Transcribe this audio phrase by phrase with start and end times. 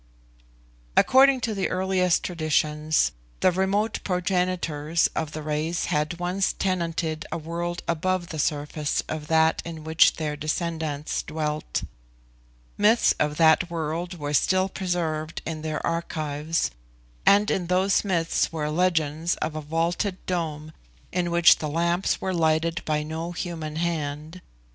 [0.97, 3.11] According to the earliest traditions,
[3.41, 9.27] the remote progenitors of the race had once tenanted a world above the surface of
[9.27, 11.83] that in which their descendants dwelt.
[12.79, 16.71] Myths of that world were still preserved in their archives,
[17.23, 20.71] and in those myths were legends of a vaulted dome
[21.11, 24.41] in which the lamps were lighted by no human hand.